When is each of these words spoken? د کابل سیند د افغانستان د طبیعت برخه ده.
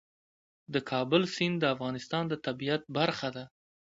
د 0.73 0.75
کابل 0.89 1.21
سیند 1.35 1.55
د 1.59 1.65
افغانستان 1.75 2.23
د 2.27 2.33
طبیعت 2.45 2.81
برخه 2.97 3.29
ده. 3.35 3.43